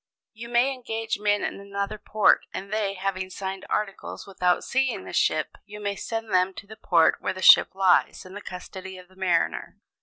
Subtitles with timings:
[0.33, 5.13] "You may engage men in another port, and they, having signed articles without seeing the
[5.13, 8.97] ship, you may send them to the port where the ship lies in the custody
[8.97, 9.77] of a mariner.